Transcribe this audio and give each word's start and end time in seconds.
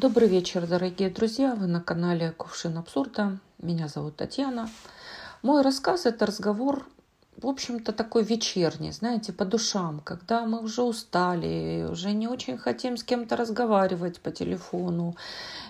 Добрый 0.00 0.28
вечер, 0.28 0.64
дорогие 0.64 1.10
друзья! 1.10 1.56
Вы 1.56 1.66
на 1.66 1.80
канале 1.80 2.30
Кувшин 2.30 2.78
Абсурда. 2.78 3.40
Меня 3.60 3.88
зовут 3.88 4.14
Татьяна. 4.14 4.70
Мой 5.42 5.62
рассказ– 5.62 6.06
это 6.06 6.24
разговор, 6.24 6.86
в 7.36 7.48
общем-то, 7.48 7.92
такой 7.92 8.22
вечерний, 8.22 8.92
знаете, 8.92 9.32
по 9.32 9.44
душам, 9.44 10.00
когда 10.04 10.46
мы 10.46 10.62
уже 10.62 10.82
устали, 10.82 11.84
уже 11.90 12.12
не 12.12 12.28
очень 12.28 12.58
хотим 12.58 12.96
с 12.96 13.02
кем-то 13.02 13.34
разговаривать 13.34 14.20
по 14.20 14.30
телефону, 14.30 15.16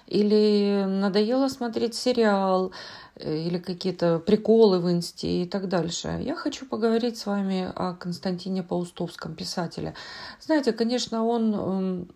или 0.06 0.84
надоело 0.86 1.48
смотреть 1.48 1.94
сериал, 1.94 2.72
э, 3.16 3.34
или 3.34 3.56
какие-то 3.56 4.18
приколы 4.18 4.78
в 4.78 4.90
инсте 4.90 5.42
и 5.42 5.46
так 5.46 5.68
дальше. 5.68 6.20
Я 6.22 6.34
хочу 6.34 6.66
поговорить 6.66 7.16
с 7.16 7.24
вами 7.24 7.72
о 7.74 7.94
Константине 7.94 8.62
Паустовском, 8.62 9.34
писателе. 9.34 9.94
Знаете, 10.38 10.72
конечно, 10.72 11.24
он 11.24 11.54
эм, 11.54 12.08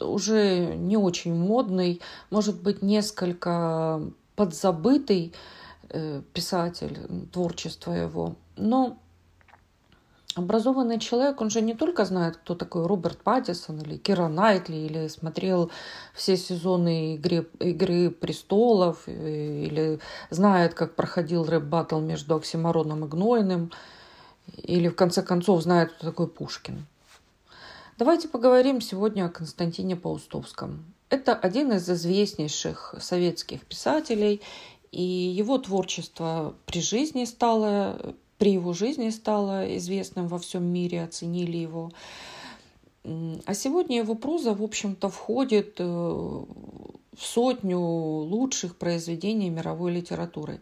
уже 0.00 0.74
не 0.76 0.96
очень 0.96 1.34
модный, 1.34 2.00
может 2.30 2.60
быть, 2.62 2.82
несколько 2.82 4.00
подзабытый 4.36 5.32
э, 5.90 6.22
писатель, 6.32 6.98
творчество 7.32 7.92
его. 7.92 8.36
Но 8.56 8.98
образованный 10.36 11.00
человек, 11.00 11.40
он 11.40 11.50
же 11.50 11.62
не 11.62 11.74
только 11.74 12.04
знает, 12.04 12.36
кто 12.36 12.54
такой 12.54 12.86
Роберт 12.86 13.18
Паттинсон 13.18 13.80
или 13.80 13.96
Кира 13.96 14.28
Найтли, 14.28 14.76
или 14.76 15.08
смотрел 15.08 15.70
все 16.14 16.36
сезоны 16.36 17.14
«Игры, 17.14 17.48
«Игры 17.58 18.10
престолов», 18.10 19.04
э, 19.06 19.64
или 19.64 19.98
знает, 20.30 20.74
как 20.74 20.94
проходил 20.94 21.44
рэп-баттл 21.44 22.00
между 22.00 22.36
Оксимироном 22.36 23.04
и 23.04 23.08
Гнойным, 23.08 23.72
или 24.62 24.88
в 24.88 24.94
конце 24.94 25.22
концов 25.22 25.62
знает, 25.62 25.92
кто 25.92 26.06
такой 26.06 26.28
Пушкин. 26.28 26.86
Давайте 27.98 28.28
поговорим 28.28 28.82
сегодня 28.82 29.24
о 29.24 29.30
Константине 29.30 29.96
Паустовском. 29.96 30.84
Это 31.08 31.34
один 31.34 31.72
из 31.72 31.88
известнейших 31.88 32.94
советских 33.00 33.64
писателей, 33.64 34.42
и 34.92 35.02
его 35.02 35.56
творчество 35.56 36.54
при 36.66 36.82
жизни 36.82 37.24
стало, 37.24 38.14
при 38.36 38.52
его 38.52 38.74
жизни 38.74 39.08
стало 39.08 39.74
известным 39.78 40.28
во 40.28 40.38
всем 40.38 40.64
мире, 40.64 41.04
оценили 41.04 41.56
его. 41.56 41.90
А 43.02 43.54
сегодня 43.54 43.96
его 43.96 44.14
проза, 44.14 44.52
в 44.52 44.62
общем-то, 44.62 45.08
входит 45.08 45.76
э, 45.78 45.84
в 45.84 46.46
сотню 47.18 47.78
лучших 47.78 48.76
произведений 48.76 49.48
мировой 49.48 49.92
литературы. 49.92 50.60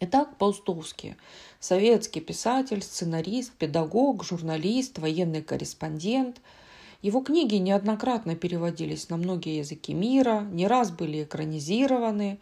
Итак, 0.00 0.36
Паустовский. 0.38 1.16
Советский 1.58 2.20
писатель, 2.20 2.82
сценарист, 2.82 3.52
педагог, 3.54 4.22
журналист, 4.22 5.00
военный 5.00 5.42
корреспондент. 5.42 6.40
Его 7.02 7.20
книги 7.20 7.56
неоднократно 7.56 8.36
переводились 8.36 9.08
на 9.08 9.16
многие 9.16 9.58
языки 9.58 9.94
мира, 9.94 10.46
не 10.52 10.68
раз 10.68 10.92
были 10.92 11.24
экранизированы. 11.24 12.38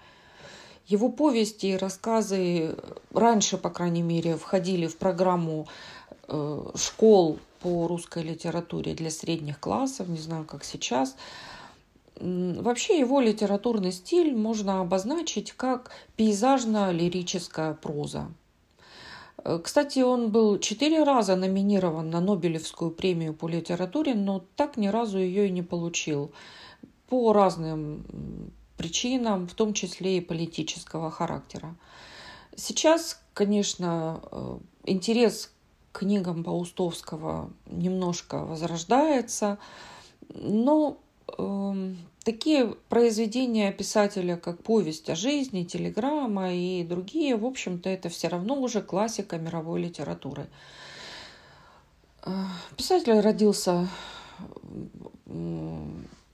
Его 0.86 1.08
повести 1.08 1.66
и 1.68 1.77
рассказы 1.77 2.77
раньше, 3.14 3.56
по 3.56 3.70
крайней 3.70 4.02
мере, 4.02 4.36
входили 4.36 4.86
в 4.86 4.98
программу 4.98 5.66
э, 6.28 6.70
школ 6.74 7.38
по 7.60 7.88
русской 7.88 8.22
литературе 8.22 8.94
для 8.94 9.10
средних 9.10 9.60
классов, 9.60 10.08
не 10.08 10.18
знаю, 10.18 10.44
как 10.44 10.62
сейчас. 10.62 11.16
Вообще 12.19 12.98
его 12.98 13.20
литературный 13.20 13.92
стиль 13.92 14.34
можно 14.34 14.81
обозначить 14.81 15.53
как 15.53 15.91
пейзажно-лирическая 16.17 17.75
проза. 17.75 18.28
Э, 19.45 19.61
кстати, 19.62 20.00
он 20.00 20.31
был 20.31 20.58
четыре 20.58 21.03
раза 21.03 21.36
номинирован 21.36 22.08
на 22.11 22.20
Нобелевскую 22.20 22.91
премию 22.91 23.34
по 23.34 23.48
литературе, 23.48 24.14
но 24.14 24.42
так 24.56 24.77
ни 24.77 24.89
разу 24.89 25.19
ее 25.19 25.48
и 25.48 25.50
не 25.50 25.62
получил. 25.62 26.33
По 27.08 27.33
разным 27.33 28.05
причинам, 28.77 29.47
в 29.47 29.55
том 29.55 29.73
числе 29.75 30.19
и 30.19 30.20
политического 30.20 31.11
характера. 31.11 31.77
Сейчас, 32.56 33.20
конечно, 33.34 34.20
э, 34.30 34.58
интерес 34.84 35.52
к 35.92 36.01
книгам 36.01 36.45
Паустовского 36.45 37.51
немножко 37.67 38.39
возрождается, 38.39 39.58
но 40.35 40.98
такие 42.25 42.75
произведения 42.89 43.73
писателя, 43.73 44.37
как 44.37 44.63
«Повесть 44.63 45.09
о 45.11 45.14
жизни», 45.14 45.64
«Телеграмма» 45.64 46.55
и 46.55 46.85
другие, 46.85 47.37
в 47.37 47.45
общем-то, 47.45 47.89
это 47.89 48.09
все 48.09 48.29
равно 48.29 48.61
уже 48.61 48.83
классика 48.83 49.39
мировой 49.39 49.83
литературы. 49.83 50.47
Э, 52.25 52.33
писатель 52.77 53.20
родился 53.20 53.89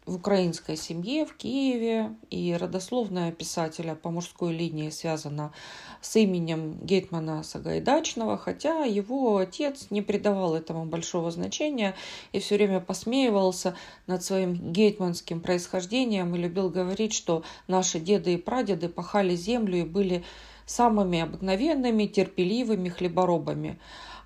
в 0.04 0.16
украинской 0.16 0.76
семье 0.76 1.24
в 1.24 1.36
Киеве, 1.36 2.14
и 2.28 2.56
родословная 2.58 3.30
писателя 3.30 3.94
по 3.94 4.10
мужской 4.10 4.52
линии 4.52 4.90
связана 4.90 5.52
с 6.00 6.16
именем 6.16 6.78
Гетмана 6.82 7.44
Сагайдачного, 7.44 8.36
хотя 8.36 8.84
его 8.84 9.36
отец 9.36 9.86
не 9.90 10.02
придавал 10.02 10.56
этому 10.56 10.86
большого 10.86 11.30
значения 11.30 11.94
и 12.32 12.40
все 12.40 12.56
время 12.56 12.80
посмеивался 12.80 13.76
над 14.08 14.24
своим 14.24 14.72
гетманским 14.72 15.40
происхождением 15.40 16.34
и 16.34 16.38
любил 16.38 16.68
говорить, 16.68 17.12
что 17.12 17.44
наши 17.68 18.00
деды 18.00 18.34
и 18.34 18.38
прадеды 18.38 18.88
пахали 18.88 19.36
землю 19.36 19.78
и 19.78 19.84
были 19.84 20.24
самыми 20.66 21.20
обыкновенными, 21.20 22.06
терпеливыми 22.06 22.88
хлеборобами. 22.88 23.78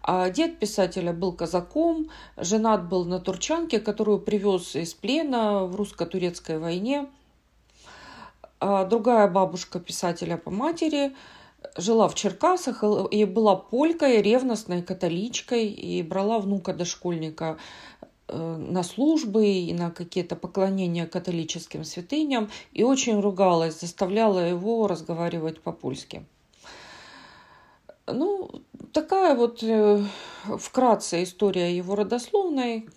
А 0.09 0.31
дед 0.31 0.61
писателя 0.61 1.13
был 1.13 1.33
казаком, 1.33 2.11
женат 2.37 2.89
был 2.89 3.05
на 3.05 3.19
турчанке, 3.19 3.81
которую 3.81 4.21
привез 4.21 4.77
из 4.77 4.95
плена 4.95 5.65
в 5.65 5.75
русско-турецкой 5.75 6.61
войне. 6.61 7.09
А 8.61 8.85
другая 8.85 9.27
бабушка 9.27 9.81
писателя 9.81 10.37
по 10.37 10.53
матери 10.53 11.13
жила 11.77 12.07
в 12.07 12.15
Черкасах 12.15 12.85
и 13.11 13.25
была 13.25 13.57
полькой, 13.57 14.23
ревностной 14.23 14.83
католичкой, 14.83 15.67
и 15.67 16.05
брала 16.05 16.39
внука 16.39 16.73
дошкольника 16.73 17.59
э, 18.29 18.57
на 18.57 18.85
службы 18.85 19.45
и 19.49 19.75
на 19.75 19.91
какие-то 19.91 20.37
поклонения 20.37 21.07
католическим 21.07 21.83
святыням, 21.83 22.49
и 22.73 22.85
очень 22.85 23.21
ругалась, 23.21 23.81
заставляла 23.81 24.39
его 24.39 24.87
разговаривать 24.87 25.61
по-польски. 25.61 26.25
Ну, 28.07 28.51
такая 28.93 29.35
вот 29.35 29.63
э, 29.63 30.03
вкратце 30.59 31.23
история 31.25 31.77
его 31.77 31.95
родословной. 31.97 32.89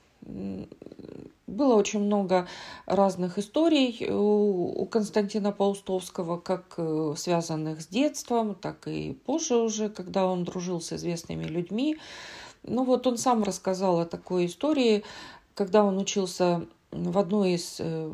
Было 1.47 1.73
очень 1.73 2.01
много 2.01 2.47
разных 2.85 3.39
историй 3.39 4.07
у 4.11 4.85
Константина 4.85 5.51
Паустовского, 5.51 6.37
как 6.37 6.75
э, 6.77 7.15
связанных 7.17 7.81
с 7.81 7.87
детством, 7.87 8.53
так 8.53 8.87
и 8.87 9.13
позже 9.13 9.55
уже, 9.55 9.89
когда 9.89 10.27
он 10.27 10.43
дружил 10.43 10.79
с 10.79 10.93
известными 10.93 11.45
людьми. 11.45 11.97
Ну 12.63 12.83
вот 12.83 13.07
он 13.07 13.17
сам 13.17 13.43
рассказал 13.43 13.99
о 13.99 14.05
такой 14.05 14.45
истории, 14.45 15.03
когда 15.55 15.83
он 15.83 15.97
учился 15.97 16.67
в 16.91 17.17
одной 17.17 17.53
из 17.53 17.77
э, 17.79 18.13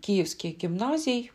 киевских 0.00 0.58
гимназий 0.58 1.32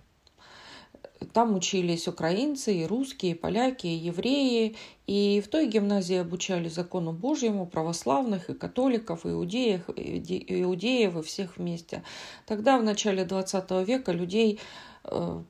там 1.32 1.56
учились 1.56 2.08
украинцы, 2.08 2.74
и 2.74 2.86
русские, 2.86 3.34
и 3.34 3.36
поляки, 3.36 3.88
и 3.88 3.96
евреи. 3.96 4.76
И 5.08 5.42
в 5.46 5.50
той 5.50 5.68
гимназии 5.68 6.18
обучали 6.18 6.70
закону 6.70 7.12
Божьему 7.12 7.66
православных 7.66 8.50
и 8.50 8.54
католиков, 8.54 9.26
и 9.26 9.30
иудеев, 9.30 9.90
и 9.96 10.62
иудеев, 10.62 11.18
и 11.18 11.22
всех 11.22 11.58
вместе. 11.58 12.04
Тогда, 12.46 12.78
в 12.78 12.84
начале 12.84 13.26
20 13.26 13.72
века, 13.88 14.12
людей 14.12 14.60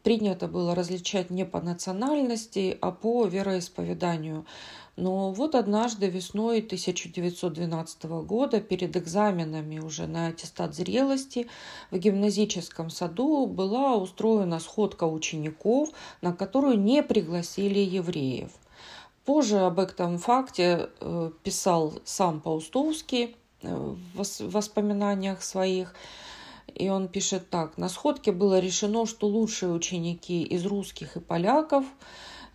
принято 0.04 0.48
было 0.48 0.74
различать 0.74 1.30
не 1.30 1.46
по 1.46 1.62
национальности, 1.62 2.78
а 2.82 2.92
по 2.92 3.26
вероисповеданию. 3.26 4.46
Но 4.96 5.32
вот 5.32 5.56
однажды 5.56 6.08
весной 6.08 6.60
1912 6.60 8.04
года 8.04 8.62
перед 8.62 8.96
экзаменами 8.96 9.80
уже 9.80 10.06
на 10.06 10.28
аттестат 10.28 10.76
зрелости 10.76 11.48
в 11.90 11.98
гимназическом 11.98 12.92
саду 12.92 13.48
была 13.48 13.96
устроена 13.96 14.60
сходка 14.60 15.06
учеников, 15.06 15.90
на 16.22 16.32
которую 16.32 16.80
не 16.80 17.02
пригласили 17.02 17.80
евреев. 17.80 18.52
Позже 19.26 19.60
об 19.60 19.80
этом 19.80 20.20
факте 20.20 20.90
э, 21.00 21.32
писал 21.44 21.94
сам 22.04 22.40
Паустовский 22.42 23.36
э, 23.62 23.96
в 24.14 24.26
воспоминаниях 24.42 25.42
своих. 25.42 25.96
И 26.76 26.90
он 26.90 27.08
пишет 27.08 27.50
так. 27.50 27.78
На 27.78 27.90
сходке 27.90 28.32
было 28.32 28.60
решено, 28.60 29.06
что 29.06 29.28
лучшие 29.28 29.72
ученики 29.72 30.44
из 30.44 30.66
русских 30.66 31.18
и 31.18 31.20
поляков– 31.20 31.86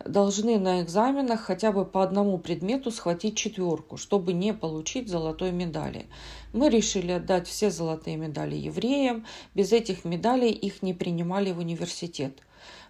должны 0.05 0.57
на 0.59 0.81
экзаменах 0.81 1.41
хотя 1.41 1.71
бы 1.71 1.85
по 1.85 2.03
одному 2.03 2.37
предмету 2.37 2.91
схватить 2.91 3.35
четверку, 3.35 3.97
чтобы 3.97 4.33
не 4.33 4.53
получить 4.53 5.09
золотой 5.09 5.51
медали. 5.51 6.07
Мы 6.53 6.69
решили 6.69 7.11
отдать 7.11 7.47
все 7.47 7.69
золотые 7.69 8.17
медали 8.17 8.55
евреям. 8.55 9.25
Без 9.53 9.71
этих 9.71 10.05
медалей 10.05 10.51
их 10.51 10.81
не 10.81 10.93
принимали 10.93 11.51
в 11.51 11.59
университет. 11.59 12.39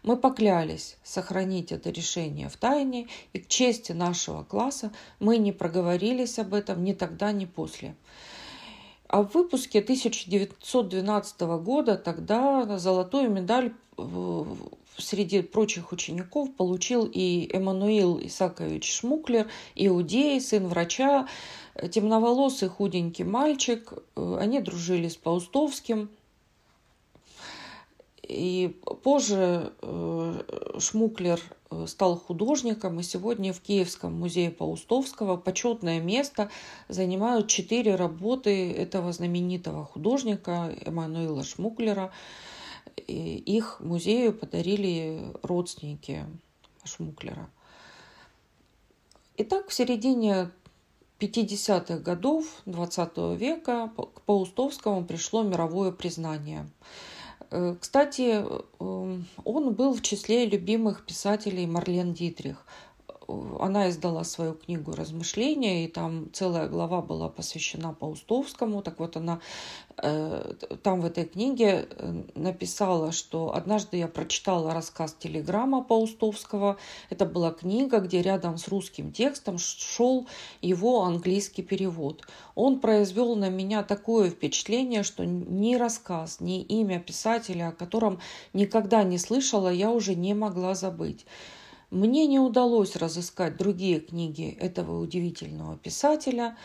Мы 0.02 0.16
поклялись 0.18 0.98
сохранить 1.04 1.72
это 1.72 1.90
решение 1.90 2.48
в 2.48 2.58
тайне, 2.58 3.08
и 3.34 3.40
к 3.40 3.48
чести 3.48 3.92
нашего 3.92 4.44
класса 4.44 4.92
мы 5.20 5.38
не 5.38 5.52
проговорились 5.52 6.40
об 6.40 6.54
этом 6.54 6.84
ни 6.84 6.94
тогда, 6.94 7.32
ни 7.32 7.46
после. 7.46 7.96
А 9.10 9.24
в 9.24 9.34
выпуске 9.34 9.80
1912 9.80 11.42
года 11.64 11.98
тогда 11.98 12.78
золотую 12.78 13.32
медаль 13.32 13.74
среди 15.00 15.42
прочих 15.42 15.92
учеников 15.92 16.54
получил 16.54 17.10
и 17.12 17.50
Эммануил 17.52 18.20
Исакович 18.22 19.00
Шмуклер, 19.00 19.50
иудей, 19.74 20.40
сын 20.40 20.68
врача, 20.68 21.28
темноволосый 21.92 22.70
худенький 22.70 23.24
мальчик. 23.24 23.94
Они 24.16 24.62
дружили 24.62 25.08
с 25.08 25.18
Паустовским. 25.18 26.10
И 28.22 28.78
позже 29.02 29.74
э, 29.82 30.78
Шмуклер 30.78 31.40
э, 31.40 31.59
стал 31.86 32.18
художником, 32.18 33.00
и 33.00 33.04
сегодня 33.04 33.54
в 33.54 33.62
Киевском 33.62 34.14
музее 34.14 34.50
Паустовского 34.50 35.38
почетное 35.38 36.00
место 36.00 36.50
занимают 36.88 37.48
четыре 37.48 37.96
работы 37.96 38.72
этого 38.72 39.12
знаменитого 39.14 39.86
художника 39.86 40.76
Эммануила 40.86 41.44
Шмуклера. 41.44 42.12
И 43.08 43.38
их 43.38 43.80
музею 43.80 44.34
подарили 44.34 45.32
родственники 45.44 46.26
Шмуклера. 46.84 47.50
Итак, 49.38 49.70
в 49.70 49.74
середине 49.74 50.52
50-х 51.20 52.00
годов 52.00 52.46
XX 52.66 53.36
века 53.38 53.92
к 53.96 54.22
Паустовскому 54.22 55.06
пришло 55.06 55.44
мировое 55.44 55.92
признание– 55.92 56.68
Э, 56.80 57.19
кстати, 57.80 58.46
эм, 58.80 59.26
он 59.44 59.74
был 59.74 59.94
в 59.94 60.02
числе 60.02 60.46
любимых 60.46 61.06
писателей 61.06 61.66
Марлен 61.66 62.14
Дитрих 62.14 62.66
она 63.60 63.90
издала 63.90 64.24
свою 64.24 64.54
книгу 64.54 64.94
«Размышления», 64.94 65.86
и 65.86 65.88
там 65.88 66.32
целая 66.34 66.68
глава 66.68 67.02
была 67.02 67.30
посвящена 67.30 67.94
Паустовскому. 67.94 68.82
Так 68.82 69.00
вот, 69.00 69.18
она 69.18 69.40
э, 69.98 70.54
там 70.84 71.02
в 71.02 71.06
этой 71.06 71.26
книге 71.26 71.88
э, 71.90 72.24
написала, 72.36 73.12
что 73.12 73.54
однажды 73.56 73.98
я 73.98 74.08
прочитала 74.08 74.74
рассказ 74.74 75.16
«Телеграмма» 75.20 75.84
Паустовского. 75.84 76.78
Это 77.10 77.26
была 77.26 77.52
книга, 77.52 78.00
где 78.00 78.22
рядом 78.22 78.58
с 78.58 78.68
русским 78.68 79.12
текстом 79.12 79.58
шел 79.58 80.28
его 80.62 81.04
английский 81.04 81.64
перевод. 81.64 82.26
Он 82.56 82.80
произвел 82.80 83.36
на 83.36 83.50
меня 83.50 83.84
такое 83.84 84.30
впечатление, 84.30 85.04
что 85.04 85.26
ни 85.26 85.76
рассказ, 85.76 86.40
ни 86.40 86.62
имя 86.62 87.00
писателя, 87.00 87.70
о 87.70 87.72
котором 87.74 88.20
никогда 88.54 89.04
не 89.04 89.18
слышала, 89.18 89.70
я 89.70 89.92
уже 89.92 90.16
не 90.16 90.34
могла 90.34 90.76
забыть. 90.76 91.26
Мне 91.92 92.28
не 92.28 92.40
удалось 92.40 92.96
разыскать 92.96 93.58
другие 93.58 94.00
книги 94.00 94.56
этого 94.60 95.00
удивительного 95.00 95.76
писателя, 95.78 96.56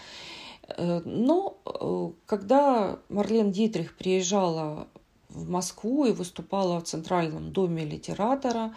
э, 0.69 1.01
но 1.05 1.57
э, 1.65 2.11
когда 2.27 2.99
Марлен 3.09 3.51
Дитрих 3.51 3.97
приезжала 3.97 4.87
в 5.31 5.49
Москву 5.49 6.05
и 6.05 6.13
выступала 6.13 6.81
в 6.81 6.85
Центральном 6.85 7.53
доме 7.53 7.85
литератора, 7.85 8.75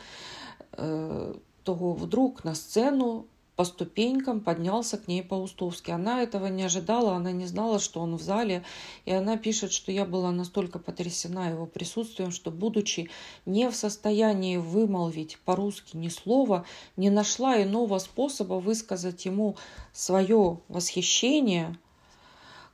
э, 0.71 1.35
то 1.63 1.73
вдруг 1.73 2.45
на 2.45 2.55
сцену 2.55 3.27
по 3.57 3.65
ступенькам 3.65 4.39
поднялся 4.39 4.99
к 4.99 5.07
ней 5.07 5.23
Паустовский. 5.23 5.91
Она 5.91 6.21
этого 6.21 6.45
не 6.45 6.61
ожидала, 6.61 7.15
она 7.15 7.31
не 7.31 7.47
знала, 7.47 7.79
что 7.79 7.99
он 8.01 8.15
в 8.15 8.21
зале. 8.21 8.63
И 9.05 9.11
она 9.11 9.35
пишет, 9.35 9.71
что 9.71 9.91
я 9.91 10.05
была 10.05 10.31
настолько 10.31 10.77
потрясена 10.77 11.49
его 11.49 11.65
присутствием, 11.65 12.29
что, 12.29 12.51
будучи 12.51 13.09
не 13.47 13.67
в 13.71 13.75
состоянии 13.75 14.57
вымолвить 14.57 15.39
по-русски 15.43 15.97
ни 15.97 16.09
слова, 16.09 16.65
не 16.97 17.09
нашла 17.09 17.61
иного 17.61 17.97
способа 17.97 18.53
высказать 18.53 19.25
ему 19.25 19.57
свое 19.91 20.59
восхищение, 20.67 21.75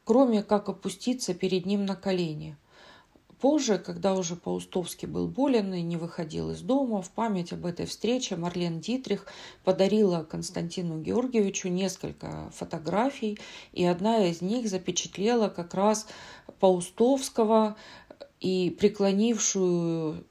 кроме 0.04 0.44
как 0.44 0.68
опуститься 0.68 1.34
перед 1.34 1.66
ним 1.66 1.86
на 1.86 1.96
колени– 1.96 2.58
Позже, 3.44 3.78
когда 3.78 4.13
уже 4.13 4.38
Паустовский 4.38 5.06
был 5.06 5.28
болен 5.28 5.74
и 5.74 5.81
не 5.81 5.98
выходил 5.98 6.51
из 6.51 6.62
дома, 6.62 7.01
в 7.01 7.10
память 7.10 7.51
об 7.51 7.66
этой 7.66 7.86
встрече 7.86 8.38
Марлен 8.38 8.80
Дитрих 8.80 9.28
подарила 9.66 10.24
Константину 10.24 11.01
Георгиевичу 11.01 11.68
несколько 11.68 12.50
фотографий, 12.56 13.38
и 13.74 13.84
одна 13.84 14.25
из 14.25 14.42
них 14.42 14.69
запечатлела 14.69 15.50
как 15.50 15.74
раз 15.74 16.07
Паустовского 16.62 17.75
и 18.40 18.69
преклонившую 18.80 20.24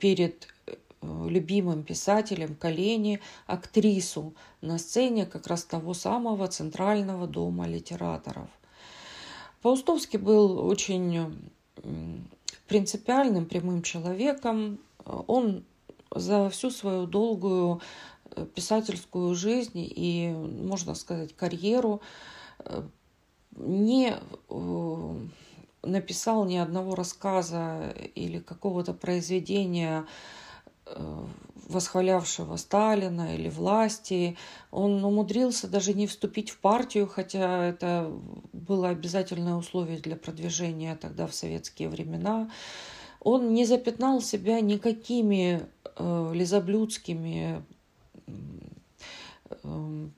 перед 0.00 0.48
э, 0.66 0.76
любимым 1.02 1.82
писателем 1.82 2.54
колени 2.54 3.20
актрису 3.46 4.32
на 4.62 4.78
сцене 4.78 5.26
как 5.26 5.48
раз 5.48 5.64
того 5.64 5.92
самого 5.92 6.48
Центрального 6.48 7.26
дома 7.26 7.66
литераторов. 7.66 8.48
Паустовский 9.60 10.18
был 10.18 10.66
очень 10.66 11.36
принципиальным, 12.66 13.46
прямым 13.46 13.82
человеком. 13.82 14.78
Он 15.04 15.64
за 16.14 16.48
всю 16.50 16.70
свою 16.70 17.06
долгую 17.06 17.80
э, 18.30 18.46
писательскую 18.54 19.34
жизнь 19.34 19.72
и, 19.74 20.32
можно 20.32 20.94
сказать, 20.94 21.34
карьеру 21.34 22.00
э, 22.60 22.82
не 23.56 24.14
э, 24.48 25.14
написал 25.82 26.44
ни 26.44 26.56
одного 26.56 26.94
рассказа 26.94 27.94
или 28.14 28.38
какого-то 28.38 28.94
произведения 28.94 30.06
восхвалявшего 31.68 32.56
Сталина 32.56 33.34
или 33.34 33.48
власти. 33.48 34.36
Он 34.70 35.04
умудрился 35.04 35.68
даже 35.68 35.94
не 35.94 36.06
вступить 36.06 36.50
в 36.50 36.58
партию, 36.58 37.06
хотя 37.06 37.64
это 37.64 38.12
было 38.52 38.90
обязательное 38.90 39.54
условие 39.54 39.98
для 39.98 40.16
продвижения 40.16 40.96
тогда 40.96 41.26
в 41.26 41.34
советские 41.34 41.88
времена. 41.88 42.50
Он 43.20 43.54
не 43.54 43.64
запятнал 43.64 44.20
себя 44.20 44.60
никакими 44.60 45.62
э, 45.96 46.30
лизоблюдскими 46.34 47.64
э, 49.62 50.08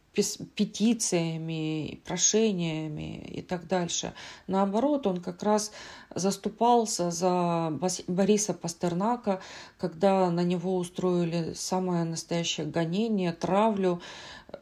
петициями, 0.55 2.01
прошениями 2.05 3.19
и 3.19 3.43
так 3.43 3.67
дальше. 3.67 4.15
Наоборот, 4.47 5.07
он 5.07 5.21
как 5.21 5.43
раз 5.43 5.73
заступался 6.15 7.11
за 7.11 7.73
Бориса 8.07 8.55
Пастернака, 8.55 9.41
когда 9.79 10.31
на 10.31 10.43
него 10.43 10.77
устроили 10.77 11.53
самое 11.55 12.05
настоящее 12.05 12.67
гонение, 12.67 13.33
травлю. 13.33 14.01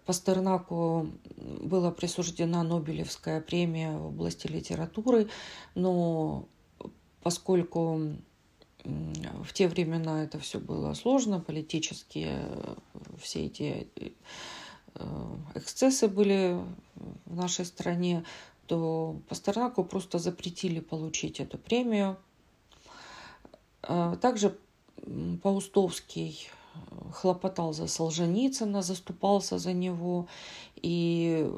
Пастернаку 0.06 1.08
была 1.36 1.90
присуждена 1.90 2.62
Нобелевская 2.62 3.40
премия 3.40 3.96
в 3.96 4.06
области 4.08 4.46
литературы, 4.46 5.28
но 5.74 6.46
поскольку 7.22 8.00
в 8.84 9.52
те 9.54 9.68
времена 9.68 10.25
это 10.25 10.38
все 10.38 10.58
было 10.58 10.92
сложно, 10.94 11.40
политически 11.40 12.28
все 13.18 13.46
эти 13.46 13.88
Э, 13.96 14.11
эксцессы 15.54 16.08
были 16.08 16.58
в 17.26 17.36
нашей 17.36 17.64
стране, 17.64 18.24
то 18.66 19.16
Пастернаку 19.28 19.84
просто 19.84 20.18
запретили 20.18 20.80
получить 20.80 21.40
эту 21.40 21.58
премию. 21.58 22.16
Э, 23.82 24.16
также 24.20 24.56
Паустовский 25.42 26.48
хлопотал 27.12 27.72
за 27.72 27.86
Солженицына, 27.86 28.82
заступался 28.82 29.58
за 29.58 29.72
него 29.72 30.26
и 30.76 31.50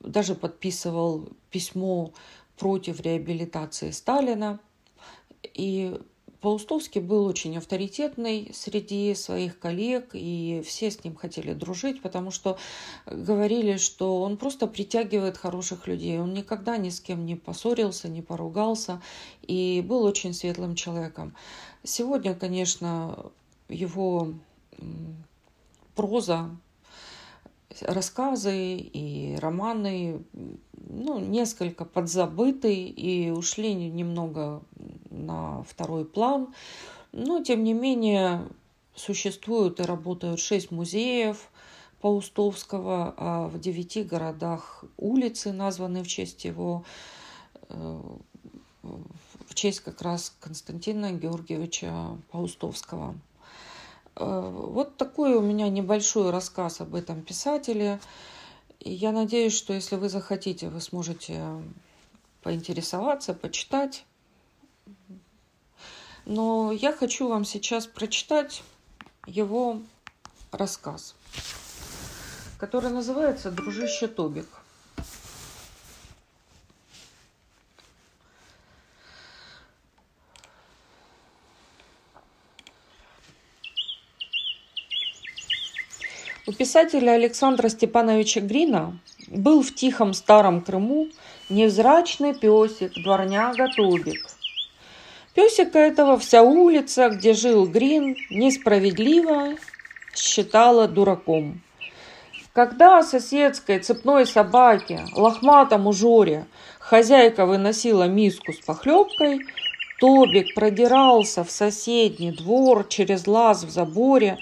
даже 0.00 0.34
подписывал 0.34 1.28
письмо 1.50 2.12
против 2.56 3.00
реабилитации 3.00 3.90
Сталина. 3.90 4.58
И 5.54 6.00
Паустовский 6.46 7.00
был 7.00 7.26
очень 7.26 7.58
авторитетный 7.58 8.52
среди 8.54 9.16
своих 9.16 9.58
коллег, 9.58 10.10
и 10.12 10.62
все 10.64 10.92
с 10.92 11.02
ним 11.02 11.16
хотели 11.16 11.52
дружить, 11.54 12.00
потому 12.00 12.30
что 12.30 12.56
говорили, 13.04 13.78
что 13.78 14.20
он 14.22 14.36
просто 14.36 14.68
притягивает 14.68 15.36
хороших 15.36 15.88
людей. 15.88 16.20
Он 16.20 16.32
никогда 16.34 16.76
ни 16.76 16.90
с 16.90 17.00
кем 17.00 17.26
не 17.26 17.34
поссорился, 17.34 18.06
не 18.06 18.22
поругался, 18.22 19.02
и 19.42 19.84
был 19.84 20.04
очень 20.04 20.32
светлым 20.32 20.76
человеком. 20.76 21.34
Сегодня, 21.82 22.32
конечно, 22.36 23.32
его 23.68 24.32
проза 25.96 26.48
рассказы 27.82 28.76
и 28.76 29.36
романы 29.40 30.24
ну, 30.88 31.18
несколько 31.18 31.84
подзабыты 31.84 32.74
и 32.74 33.30
ушли 33.30 33.74
немного 33.74 34.62
на 35.10 35.62
второй 35.64 36.04
план. 36.04 36.54
Но, 37.12 37.42
тем 37.42 37.64
не 37.64 37.72
менее, 37.72 38.46
существуют 38.94 39.80
и 39.80 39.84
работают 39.84 40.40
шесть 40.40 40.70
музеев 40.70 41.50
Паустовского, 42.00 43.14
а 43.16 43.48
в 43.48 43.58
девяти 43.58 44.02
городах 44.02 44.84
улицы, 44.96 45.52
названы 45.52 46.02
в 46.02 46.08
честь 46.08 46.44
его, 46.44 46.84
э, 47.68 48.00
в 48.82 49.54
честь 49.54 49.80
как 49.80 50.02
раз 50.02 50.34
Константина 50.40 51.12
Георгиевича 51.12 52.18
Паустовского. 52.30 53.14
Э, 54.16 54.50
вот 54.52 54.96
такой 54.96 55.34
у 55.34 55.40
меня 55.40 55.68
небольшой 55.68 56.30
рассказ 56.30 56.80
об 56.80 56.94
этом 56.94 57.22
писателе. 57.22 58.00
Я 58.80 59.12
надеюсь, 59.12 59.56
что 59.56 59.72
если 59.72 59.96
вы 59.96 60.08
захотите, 60.08 60.68
вы 60.68 60.80
сможете 60.80 61.42
поинтересоваться, 62.42 63.34
почитать. 63.34 64.04
Но 66.24 66.72
я 66.72 66.92
хочу 66.92 67.28
вам 67.28 67.44
сейчас 67.44 67.86
прочитать 67.86 68.62
его 69.26 69.80
рассказ, 70.50 71.14
который 72.58 72.90
называется 72.90 73.50
«Дружище 73.50 74.08
Тобик». 74.08 74.48
Писателя 86.56 87.12
Александра 87.12 87.68
Степановича 87.68 88.40
Грина 88.40 88.98
был 89.28 89.62
в 89.62 89.74
тихом 89.74 90.14
старом 90.14 90.60
Крыму 90.60 91.08
невзрачный 91.48 92.34
песик, 92.34 92.92
дворняга 93.02 93.68
Тобик. 93.76 94.26
Песика 95.34 95.78
этого 95.78 96.18
вся 96.18 96.42
улица, 96.42 97.10
где 97.10 97.34
жил 97.34 97.66
Грин, 97.66 98.16
несправедливо 98.30 99.54
считала 100.14 100.88
дураком. 100.88 101.60
Когда 102.54 103.02
соседской 103.02 103.80
цепной 103.80 104.24
собаке, 104.26 105.04
лохматому 105.14 105.92
Жоре, 105.92 106.46
хозяйка 106.78 107.44
выносила 107.44 108.04
миску 108.04 108.54
с 108.54 108.60
похлебкой, 108.60 109.40
Тобик 110.00 110.54
продирался 110.54 111.44
в 111.44 111.50
соседний 111.50 112.30
двор 112.30 112.86
через 112.88 113.26
лаз 113.26 113.64
в 113.64 113.70
заборе, 113.70 114.38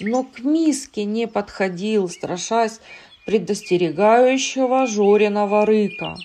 но 0.00 0.24
к 0.24 0.40
миске 0.40 1.04
не 1.04 1.26
подходил, 1.26 2.08
страшась 2.08 2.80
предостерегающего 3.24 4.86
Жориного 4.86 5.66
рыка. 5.66 6.16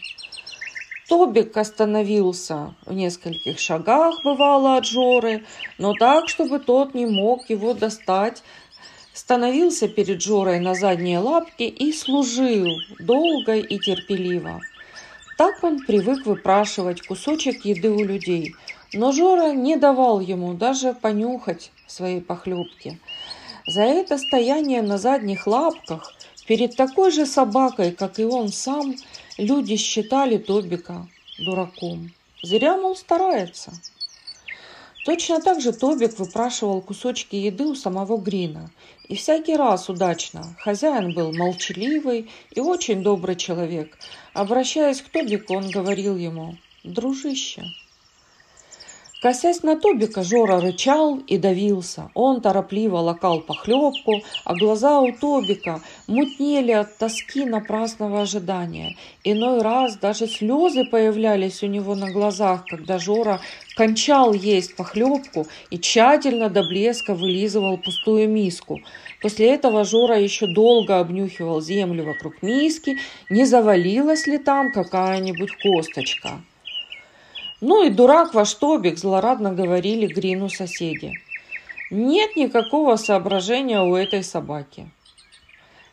Тобик 1.08 1.58
остановился 1.58 2.74
в 2.86 2.94
нескольких 2.94 3.60
шагах, 3.60 4.24
бывало, 4.24 4.78
от 4.78 4.86
Жоры, 4.86 5.44
но 5.78 5.94
так, 5.94 6.30
чтобы 6.30 6.60
тот 6.60 6.94
не 6.94 7.06
мог 7.06 7.50
его 7.50 7.74
достать, 7.74 8.44
становился 9.14 9.90
перед 9.90 10.22
Жорой 10.22 10.60
на 10.60 10.74
задние 10.74 11.20
лапки 11.20 11.64
и 11.64 11.92
служил 11.92 12.68
долго 13.00 13.58
и 13.58 13.78
терпеливо. 13.80 14.62
Так 15.38 15.64
он 15.64 15.80
привык 15.86 16.26
выпрашивать 16.26 17.06
кусочек 17.06 17.66
еды 17.66 17.90
у 17.90 18.04
людей, 18.04 18.56
но 18.94 19.12
Жора 19.12 19.54
не 19.54 19.76
давал 19.76 20.20
ему 20.22 20.54
даже 20.54 20.94
понюхать 20.94 21.72
своей 21.88 22.22
похлебки– 22.22 23.00
за 23.72 23.84
это 23.84 24.18
стояние 24.18 24.82
на 24.82 24.98
задних 24.98 25.48
лапках 25.48 26.14
перед 26.46 26.76
такой 26.76 27.12
же 27.12 27.26
собакой, 27.26 27.92
как 27.92 28.20
и 28.20 28.26
он 28.26 28.50
сам, 28.50 28.96
люди 29.38 29.78
считали 29.78 30.38
Тобика 30.38 31.08
дураком. 31.40 32.12
Зря, 32.44 32.76
мол, 32.76 32.98
старается. 32.98 33.72
Точно 35.06 35.40
так 35.40 35.62
же 35.62 35.72
Тобик 35.72 36.20
выпрашивал 36.20 36.82
кусочки 36.82 37.38
еды 37.38 37.64
у 37.66 37.76
самого 37.76 38.18
Грина. 38.18 38.70
И 39.08 39.16
всякий 39.16 39.56
раз 39.56 39.90
удачно. 39.90 40.44
Хозяин 40.60 41.14
был 41.14 41.32
молчаливый 41.32 42.30
и 42.52 42.60
очень 42.60 43.02
добрый 43.02 43.38
человек. 43.38 43.98
Обращаясь 44.34 45.02
к 45.02 45.10
Тобику, 45.10 45.56
он 45.56 45.70
говорил 45.70 46.18
ему 46.18 46.58
«Дружище, 46.84 47.64
Косясь 49.22 49.62
на 49.62 49.76
Тобика, 49.76 50.24
Жора 50.24 50.60
рычал 50.60 51.20
и 51.28 51.38
давился. 51.38 52.10
Он 52.16 52.42
торопливо 52.42 52.98
лакал 52.98 53.42
похлебку, 53.42 54.24
а 54.46 54.56
глаза 54.56 55.00
у 55.00 55.12
Тобика 55.12 55.80
мутнели 56.08 56.72
от 56.72 56.98
тоски 56.98 57.46
напрасного 57.46 58.24
ожидания. 58.24 58.98
Иной 59.24 59.62
раз 59.62 59.98
даже 59.98 60.26
слезы 60.26 60.86
появлялись 60.86 61.62
у 61.62 61.68
него 61.68 61.94
на 61.94 62.10
глазах, 62.10 62.66
когда 62.66 62.98
Жора 62.98 63.40
кончал 63.76 64.34
есть 64.34 64.76
похлебку 64.76 65.46
и 65.70 65.78
тщательно 65.78 66.50
до 66.50 66.64
блеска 66.64 67.14
вылизывал 67.14 67.78
пустую 67.78 68.28
миску. 68.28 68.80
После 69.22 69.54
этого 69.54 69.86
Жора 69.86 70.20
еще 70.20 70.48
долго 70.48 71.00
обнюхивал 71.00 71.62
землю 71.62 72.06
вокруг 72.06 72.42
миски, 72.42 72.98
не 73.30 73.46
завалилась 73.46 74.26
ли 74.26 74.40
там 74.40 74.72
какая-нибудь 74.72 75.52
косточка. 75.62 76.42
«Ну 77.62 77.86
и 77.86 77.92
дурак 77.92 78.34
ваш 78.34 78.56
Тобик»,– 78.56 78.98
злорадно 78.98 79.54
говорили 79.54 80.08
Грину 80.08 80.50
соседи. 80.50 81.14
«Нет 81.92 82.36
никакого 82.36 82.96
соображения 82.96 83.82
у 83.82 83.96
этой 83.96 84.24
собаки». 84.24 84.90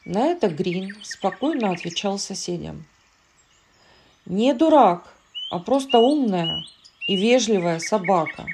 На 0.06 0.28
это 0.28 0.48
Грин 0.48 0.96
спокойно 1.02 1.70
отвечал 1.70 2.18
соседям. 2.18 2.86
«Не 4.24 4.54
дурак, 4.54 5.14
а 5.50 5.58
просто 5.58 5.98
умная 5.98 6.64
и 7.06 7.16
вежливая 7.16 7.80
собака». 7.80 8.46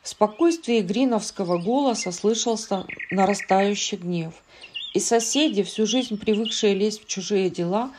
В 0.00 0.08
спокойствии 0.08 0.80
Гриновского 0.80 1.58
голоса 1.58 2.12
слышался 2.12 2.86
нарастающий 3.10 3.98
гнев, 3.98 4.34
и 4.94 5.00
соседи, 5.00 5.64
всю 5.64 5.84
жизнь 5.84 6.16
привыкшие 6.16 6.74
лезть 6.74 7.02
в 7.02 7.08
чужие 7.08 7.50
дела, 7.50 7.90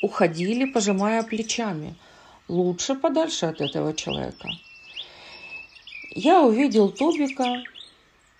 уходили, 0.00 0.64
пожимая 0.64 1.24
плечами– 1.24 1.96
лучше 2.48 2.94
подальше 2.94 3.46
от 3.46 3.60
этого 3.60 3.94
человека. 3.94 4.48
Я 6.10 6.42
увидел 6.42 6.90
Тобика 6.90 7.62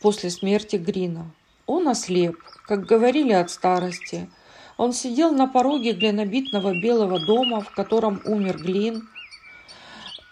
после 0.01 0.31
смерти 0.31 0.77
Грина. 0.77 1.31
Он 1.67 1.89
ослеп, 1.89 2.37
как 2.67 2.87
говорили 2.87 3.33
от 3.33 3.51
старости. 3.51 4.29
Он 4.77 4.93
сидел 4.93 5.33
на 5.33 5.47
пороге 5.47 5.93
глинобитного 5.93 6.81
белого 6.81 7.25
дома, 7.25 7.61
в 7.61 7.71
котором 7.73 8.23
умер 8.25 8.59
Глин, 8.59 9.09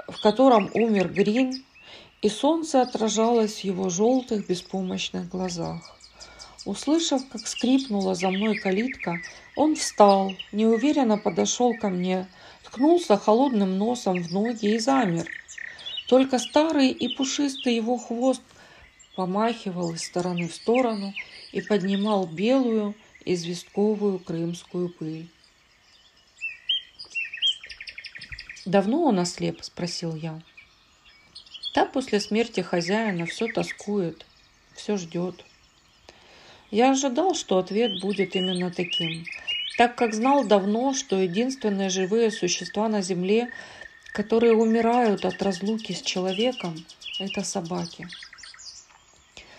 в 0.08 0.20
котором 0.20 0.70
умер 0.74 1.08
Грин, 1.08 1.64
и 2.22 2.28
солнце 2.28 2.82
отражалось 2.82 3.60
в 3.60 3.64
его 3.64 3.90
желтых 3.90 4.46
беспомощных 4.48 5.28
глазах. 5.28 5.96
Услышав, 6.64 7.22
как 7.28 7.46
скрипнула 7.46 8.14
за 8.14 8.30
мной 8.30 8.56
калитка, 8.56 9.20
он 9.56 9.76
встал, 9.76 10.32
неуверенно 10.52 11.18
подошел 11.18 11.74
ко 11.74 11.88
мне, 11.88 12.26
ткнулся 12.66 13.16
холодным 13.16 13.78
носом 13.78 14.22
в 14.22 14.32
ноги 14.32 14.74
и 14.74 14.78
замер. 14.78 15.28
Только 16.08 16.38
старый 16.38 16.90
и 16.90 17.14
пушистый 17.14 17.74
его 17.74 17.96
хвост 17.96 18.42
помахивал 19.14 19.92
из 19.94 20.04
стороны 20.04 20.48
в 20.48 20.54
сторону 20.54 21.14
и 21.52 21.60
поднимал 21.60 22.26
белую 22.26 22.94
известковую 23.24 24.18
крымскую 24.18 24.88
пыль. 24.88 25.28
«Давно 28.64 29.04
он 29.04 29.20
ослеп?»– 29.20 29.60
спросил 29.62 30.14
я. 30.16 30.42
Та 31.72 31.86
после 31.86 32.20
смерти 32.20 32.60
хозяина 32.60 33.26
все 33.26 33.46
тоскует, 33.46 34.26
все 34.74 34.96
ждет. 34.96 35.44
Я 36.70 36.90
ожидал, 36.90 37.34
что 37.34 37.58
ответ 37.58 38.00
будет 38.00 38.34
именно 38.34 38.70
таким– 38.70 39.24
так 39.76 39.94
как 39.94 40.14
знал 40.14 40.44
давно, 40.44 40.94
что 40.94 41.16
единственные 41.16 41.90
живые 41.90 42.30
существа 42.30 42.88
на 42.88 43.02
Земле, 43.02 43.50
которые 44.12 44.54
умирают 44.54 45.24
от 45.24 45.42
разлуки 45.42 45.92
с 45.92 46.00
человеком, 46.00 46.74
это 47.18 47.42
собаки. 47.42 48.08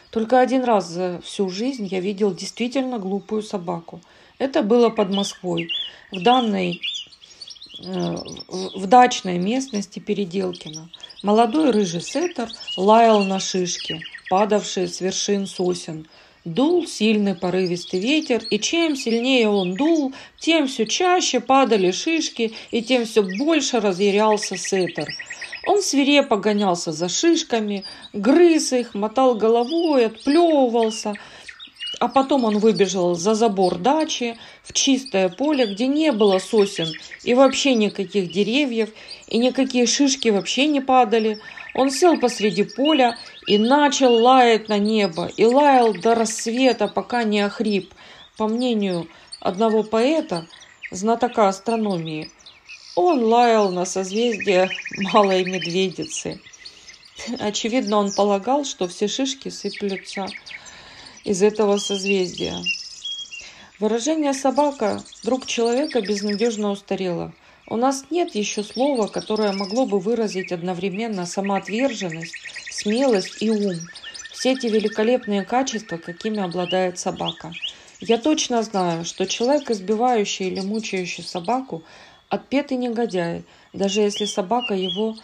Только 0.09 0.39
один 0.39 0.63
раз 0.63 0.87
за 0.87 1.21
всю 1.23 1.49
жизнь 1.49 1.85
я 1.85 1.99
видел 1.99 2.33
действительно 2.33 2.97
глупую 2.97 3.43
собаку. 3.43 4.01
Это 4.39 4.63
было 4.63 4.89
под 4.89 5.13
Москвой, 5.13 5.69
в 6.11 6.21
данной 6.23 6.81
э, 7.83 8.15
в 8.75 8.87
дачной 8.87 9.37
местности 9.37 9.99
Переделкино. 9.99 10.89
Молодой 11.23 11.71
рыжий 11.71 12.01
сеттер 12.01 12.49
лаял 12.77 13.23
на 13.23 13.39
шишки, 13.39 14.01
падавшие 14.29 14.87
с 14.87 15.01
вершин 15.01 15.45
сосен, 15.45 16.07
Дул 16.47 16.87
сильный 16.87 17.35
порывистый 17.35 17.99
ветер, 17.99 18.41
и 18.49 18.57
чем 18.57 18.95
сильнее 18.95 19.49
он 19.49 19.75
дул, 19.75 20.13
тем 20.39 20.67
все 20.67 20.85
чаще 20.85 21.41
падали 21.41 21.91
шишки, 21.91 22.53
и 22.71 22.81
тем 22.81 23.05
все 23.05 23.21
больше 23.21 23.81
разъярялся 23.81 24.55
Сеттер. 24.55 25.09
Он 25.67 25.81
свирепо 25.81 26.37
гонялся 26.37 26.93
за 26.93 27.09
шишками, 27.09 27.83
грыз 28.13 28.71
их, 28.71 28.95
мотал 28.95 29.35
головой, 29.35 30.05
отплевывался, 30.05 31.15
а 31.99 32.07
потом 32.07 32.45
он 32.45 32.59
выбежал 32.59 33.15
за 33.15 33.33
забор 33.33 33.77
дачи 33.77 34.37
в 34.63 34.71
чистое 34.71 35.27
поле, 35.27 35.65
где 35.65 35.87
не 35.87 36.13
было 36.13 36.39
сосен 36.39 36.87
и 37.25 37.33
вообще 37.33 37.73
никаких 37.73 38.31
деревьев, 38.31 38.91
и 39.27 39.37
никакие 39.37 39.85
шишки 39.85 40.29
вообще 40.29 40.67
не 40.67 40.79
падали. 40.79 41.39
Он 41.75 41.91
сел 41.91 42.17
посреди 42.17 42.63
поля 42.63 43.17
и 43.47 43.57
начал 43.57 44.13
лаять 44.13 44.67
на 44.67 44.77
небо, 44.77 45.31
и 45.37 45.45
лаял 45.45 45.93
до 45.93 46.13
рассвета, 46.13 46.87
пока 46.87 47.23
не 47.23 47.39
охрип. 47.39 47.93
По 48.35 48.47
мнению 48.47 49.07
одного 49.39 49.83
поэта, 49.83 50.45
знатока 50.91 51.47
астрономии, 51.47 52.29
он 52.95 53.23
лаял 53.23 53.71
на 53.71 53.85
созвездие 53.85 54.69
Малой 55.13 55.45
Медведицы. 55.45 56.39
Очевидно, 57.39 57.97
он 57.97 58.11
полагал, 58.11 58.65
что 58.65 58.87
все 58.87 59.07
шишки 59.07 59.49
сыплются 59.49 60.27
из 61.23 61.41
этого 61.41 61.77
созвездия. 61.77 62.55
Выражение 63.79 64.33
«собака»– 64.33 65.03
друг 65.23 65.45
человека 65.45 66.01
безнадежно 66.01 66.71
устарело. 66.71 67.33
У 67.69 67.75
нас 67.75 68.05
нет 68.09 68.33
еще 68.33 68.63
слова, 68.63 69.07
которое 69.07 69.51
могло 69.51 69.85
бы 69.85 69.99
выразить 69.99 70.51
одновременно 70.51 71.25
самоотверженность, 71.25 72.33
смелость 72.77 73.41
и 73.41 73.49
ум. 73.49 73.75
Все 74.31 74.53
эти 74.53 74.67
великолепные 74.67 75.43
качества, 75.43 75.97
какими 75.97 76.39
обладает 76.39 76.99
собака. 76.99 77.51
Я 77.99 78.19
точно 78.19 78.61
знаю, 78.61 79.03
что 79.03 79.25
человек, 79.25 79.71
избивающий 79.71 80.47
или 80.47 80.59
мучающий 80.59 81.23
собаку, 81.23 81.83
отпетый 82.29 82.77
негодяй, 82.77 83.43
даже 83.73 84.01
если 84.01 84.25
собака 84.25 84.75
его 84.75 85.17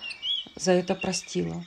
за 0.56 0.72
это 0.72 0.96
простила. 0.96 1.64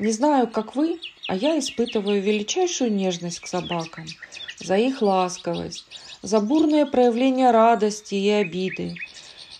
Не 0.00 0.10
знаю, 0.10 0.48
как 0.48 0.74
вы, 0.74 0.98
а 1.28 1.36
я 1.36 1.58
испытываю 1.58 2.22
величайшую 2.22 2.90
нежность 2.90 3.40
к 3.40 3.46
собакам, 3.46 4.06
за 4.58 4.76
их 4.76 5.02
ласковость, 5.02 5.84
за 6.22 6.40
бурные 6.40 6.86
проявления 6.86 7.50
радости 7.50 8.14
и 8.14 8.30
обиды. 8.30 8.96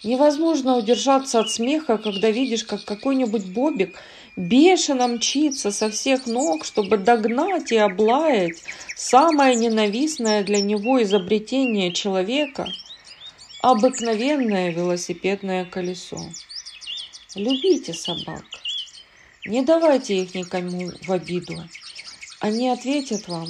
Невозможно 0.02 0.76
удержаться 0.76 1.40
от 1.40 1.50
смеха, 1.50 1.98
когда 1.98 2.30
видишь, 2.30 2.64
как 2.64 2.84
какой-нибудь 2.84 3.44
бобик 3.44 3.96
бешено 4.36 5.08
мчится 5.08 5.70
со 5.70 5.90
всех 5.90 6.26
ног, 6.26 6.64
чтобы 6.64 6.96
догнать 6.96 7.72
и 7.72 7.76
облаять 7.76 8.62
самое 8.96 9.54
ненавистное 9.56 10.42
для 10.42 10.60
него 10.60 11.02
изобретение 11.02 11.92
человека– 11.92 12.68
обыкновенное 13.64 14.72
велосипедное 14.72 15.64
колесо. 15.64 16.20
Любите 17.34 17.94
собак. 17.94 18.44
Не 19.46 19.62
давайте 19.62 20.22
их 20.22 20.34
никому 20.34 20.92
в 21.00 21.10
обиду. 21.10 21.54
Они 22.40 22.68
ответят 22.68 23.26
вам 23.26 23.48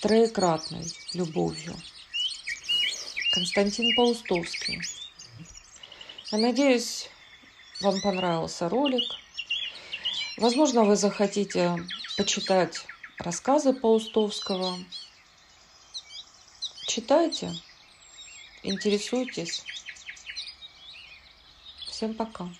троекратной 0.00 0.86
любовью. 1.12 1.76
Константин 3.34 3.94
Паустовский. 3.94 4.80
Я 6.32 6.38
надеюсь, 6.38 7.10
вам 7.82 8.00
понравился 8.00 8.70
ролик. 8.70 9.04
Возможно, 10.36 10.84
вы 10.84 10.96
захотите 10.96 11.76
почитать 12.18 12.86
рассказы 13.18 13.72
Паустовского. 13.72 14.76
Читайте, 16.86 17.54
интересуйтесь. 18.62 19.64
Всем 21.88 22.12
пока. 22.12 22.50